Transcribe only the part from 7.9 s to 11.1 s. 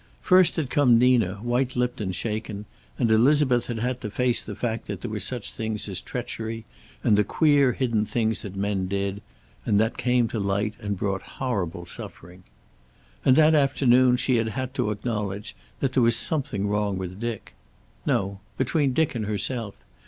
things that men did, and that came to light and